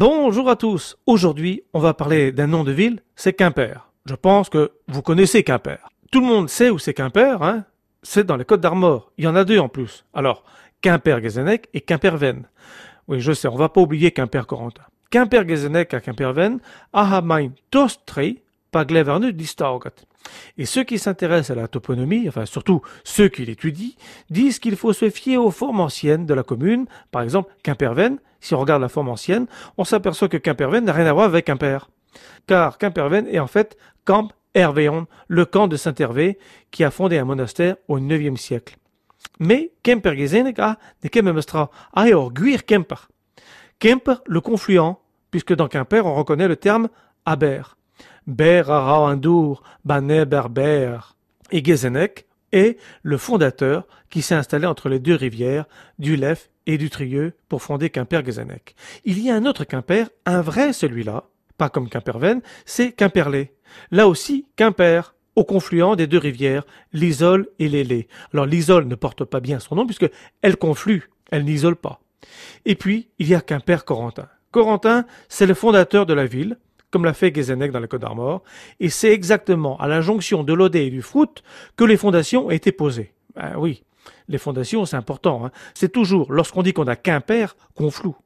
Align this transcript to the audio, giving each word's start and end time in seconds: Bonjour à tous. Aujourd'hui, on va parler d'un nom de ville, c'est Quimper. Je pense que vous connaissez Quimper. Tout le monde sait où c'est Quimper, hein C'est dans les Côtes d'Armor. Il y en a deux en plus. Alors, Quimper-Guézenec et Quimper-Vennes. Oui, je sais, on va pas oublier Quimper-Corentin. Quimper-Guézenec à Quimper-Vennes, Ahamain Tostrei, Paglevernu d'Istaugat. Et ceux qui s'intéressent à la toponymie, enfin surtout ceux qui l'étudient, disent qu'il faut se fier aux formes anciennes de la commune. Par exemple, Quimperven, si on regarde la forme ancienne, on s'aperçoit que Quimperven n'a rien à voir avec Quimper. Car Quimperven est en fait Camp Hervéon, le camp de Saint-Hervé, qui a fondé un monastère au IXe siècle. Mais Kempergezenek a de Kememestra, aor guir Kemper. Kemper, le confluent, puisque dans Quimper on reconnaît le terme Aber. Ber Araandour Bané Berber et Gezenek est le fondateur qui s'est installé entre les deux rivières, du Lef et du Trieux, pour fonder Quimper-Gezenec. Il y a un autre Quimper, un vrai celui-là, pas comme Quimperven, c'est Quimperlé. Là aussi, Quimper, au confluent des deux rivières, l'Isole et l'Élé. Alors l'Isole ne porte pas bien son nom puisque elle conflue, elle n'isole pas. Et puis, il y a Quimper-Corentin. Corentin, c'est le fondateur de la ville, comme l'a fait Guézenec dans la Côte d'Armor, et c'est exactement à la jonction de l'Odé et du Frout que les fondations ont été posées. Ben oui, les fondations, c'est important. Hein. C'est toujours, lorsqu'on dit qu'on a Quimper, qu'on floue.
Bonjour 0.00 0.48
à 0.48 0.54
tous. 0.54 0.96
Aujourd'hui, 1.06 1.64
on 1.72 1.80
va 1.80 1.92
parler 1.92 2.30
d'un 2.30 2.46
nom 2.46 2.62
de 2.62 2.70
ville, 2.70 3.02
c'est 3.16 3.32
Quimper. 3.32 3.90
Je 4.06 4.14
pense 4.14 4.48
que 4.48 4.70
vous 4.86 5.02
connaissez 5.02 5.42
Quimper. 5.42 5.90
Tout 6.12 6.20
le 6.20 6.26
monde 6.28 6.48
sait 6.48 6.70
où 6.70 6.78
c'est 6.78 6.94
Quimper, 6.94 7.42
hein 7.42 7.64
C'est 8.04 8.22
dans 8.22 8.36
les 8.36 8.44
Côtes 8.44 8.60
d'Armor. 8.60 9.10
Il 9.18 9.24
y 9.24 9.26
en 9.26 9.34
a 9.34 9.42
deux 9.42 9.58
en 9.58 9.68
plus. 9.68 10.04
Alors, 10.14 10.44
Quimper-Guézenec 10.82 11.68
et 11.74 11.80
Quimper-Vennes. 11.80 12.46
Oui, 13.08 13.18
je 13.18 13.32
sais, 13.32 13.48
on 13.48 13.56
va 13.56 13.70
pas 13.70 13.80
oublier 13.80 14.12
Quimper-Corentin. 14.12 14.84
Quimper-Guézenec 15.10 15.92
à 15.92 15.98
Quimper-Vennes, 15.98 16.60
Ahamain 16.92 17.50
Tostrei, 17.72 18.44
Paglevernu 18.70 19.32
d'Istaugat. 19.32 19.90
Et 20.56 20.66
ceux 20.66 20.84
qui 20.84 20.98
s'intéressent 20.98 21.56
à 21.56 21.60
la 21.60 21.68
toponymie, 21.68 22.28
enfin 22.28 22.46
surtout 22.46 22.82
ceux 23.04 23.28
qui 23.28 23.44
l'étudient, 23.44 23.92
disent 24.30 24.58
qu'il 24.58 24.76
faut 24.76 24.92
se 24.92 25.10
fier 25.10 25.36
aux 25.36 25.50
formes 25.50 25.80
anciennes 25.80 26.26
de 26.26 26.34
la 26.34 26.42
commune. 26.42 26.86
Par 27.10 27.22
exemple, 27.22 27.52
Quimperven, 27.62 28.18
si 28.40 28.54
on 28.54 28.60
regarde 28.60 28.82
la 28.82 28.88
forme 28.88 29.08
ancienne, 29.08 29.46
on 29.76 29.84
s'aperçoit 29.84 30.28
que 30.28 30.36
Quimperven 30.36 30.84
n'a 30.84 30.92
rien 30.92 31.06
à 31.06 31.12
voir 31.12 31.26
avec 31.26 31.46
Quimper. 31.46 31.88
Car 32.46 32.78
Quimperven 32.78 33.26
est 33.26 33.38
en 33.38 33.46
fait 33.46 33.76
Camp 34.04 34.28
Hervéon, 34.54 35.06
le 35.28 35.44
camp 35.44 35.68
de 35.68 35.76
Saint-Hervé, 35.76 36.38
qui 36.70 36.84
a 36.84 36.90
fondé 36.90 37.18
un 37.18 37.24
monastère 37.24 37.76
au 37.86 37.98
IXe 37.98 38.40
siècle. 38.40 38.76
Mais 39.38 39.72
Kempergezenek 39.82 40.58
a 40.58 40.78
de 41.02 41.08
Kememestra, 41.08 41.70
aor 41.92 42.32
guir 42.32 42.64
Kemper. 42.64 43.08
Kemper, 43.78 44.22
le 44.26 44.40
confluent, 44.40 44.96
puisque 45.30 45.54
dans 45.54 45.68
Quimper 45.68 46.06
on 46.06 46.14
reconnaît 46.14 46.48
le 46.48 46.56
terme 46.56 46.88
Aber. 47.24 47.77
Ber 48.26 48.70
Araandour 48.70 49.62
Bané 49.84 50.24
Berber 50.24 50.98
et 51.50 51.64
Gezenek 51.64 52.26
est 52.52 52.78
le 53.02 53.16
fondateur 53.16 53.86
qui 54.10 54.22
s'est 54.22 54.34
installé 54.34 54.66
entre 54.66 54.88
les 54.88 54.98
deux 54.98 55.14
rivières, 55.14 55.66
du 55.98 56.16
Lef 56.16 56.50
et 56.66 56.78
du 56.78 56.90
Trieux, 56.90 57.34
pour 57.48 57.62
fonder 57.62 57.88
Quimper-Gezenec. 57.90 58.74
Il 59.04 59.18
y 59.18 59.30
a 59.30 59.34
un 59.34 59.46
autre 59.46 59.64
Quimper, 59.64 60.08
un 60.26 60.40
vrai 60.40 60.72
celui-là, 60.72 61.24
pas 61.56 61.68
comme 61.68 61.88
Quimperven, 61.88 62.40
c'est 62.64 62.92
Quimperlé. 62.92 63.52
Là 63.90 64.08
aussi, 64.08 64.46
Quimper, 64.56 65.14
au 65.36 65.44
confluent 65.44 65.96
des 65.96 66.06
deux 66.06 66.18
rivières, 66.18 66.64
l'Isole 66.92 67.48
et 67.58 67.68
l'Élé. 67.68 68.08
Alors 68.32 68.46
l'Isole 68.46 68.86
ne 68.86 68.94
porte 68.94 69.24
pas 69.24 69.40
bien 69.40 69.60
son 69.60 69.76
nom 69.76 69.86
puisque 69.86 70.10
elle 70.42 70.56
conflue, 70.56 71.10
elle 71.30 71.44
n'isole 71.44 71.76
pas. 71.76 72.00
Et 72.64 72.74
puis, 72.74 73.08
il 73.18 73.28
y 73.28 73.34
a 73.34 73.40
Quimper-Corentin. 73.40 74.28
Corentin, 74.50 75.04
c'est 75.28 75.46
le 75.46 75.54
fondateur 75.54 76.06
de 76.06 76.14
la 76.14 76.26
ville, 76.26 76.58
comme 76.90 77.04
l'a 77.04 77.12
fait 77.12 77.30
Guézenec 77.30 77.72
dans 77.72 77.80
la 77.80 77.86
Côte 77.86 78.02
d'Armor, 78.02 78.42
et 78.80 78.88
c'est 78.88 79.12
exactement 79.12 79.78
à 79.78 79.88
la 79.88 80.00
jonction 80.00 80.44
de 80.44 80.52
l'Odé 80.52 80.80
et 80.80 80.90
du 80.90 81.02
Frout 81.02 81.42
que 81.76 81.84
les 81.84 81.96
fondations 81.96 82.46
ont 82.46 82.50
été 82.50 82.72
posées. 82.72 83.12
Ben 83.34 83.54
oui, 83.56 83.84
les 84.28 84.38
fondations, 84.38 84.84
c'est 84.84 84.96
important. 84.96 85.44
Hein. 85.44 85.50
C'est 85.74 85.92
toujours, 85.92 86.32
lorsqu'on 86.32 86.62
dit 86.62 86.72
qu'on 86.72 86.86
a 86.86 86.96
Quimper, 86.96 87.56
qu'on 87.74 87.90
floue. 87.90 88.16